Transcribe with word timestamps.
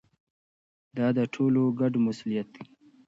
دا 0.97 1.07
د 1.17 1.19
ټولو 1.33 1.61
ګډ 1.79 1.93
مسؤلیت 2.05 2.47
دی. 2.55 2.63